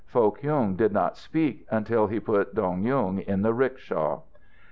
Foh 0.07 0.31
Kyung 0.31 0.75
did 0.75 0.91
not 0.93 1.15
speak 1.15 1.63
until 1.69 2.07
he 2.07 2.19
put 2.19 2.55
Dong 2.55 2.81
Yung 2.81 3.19
in 3.19 3.43
the 3.43 3.53
rickshaw. 3.53 4.21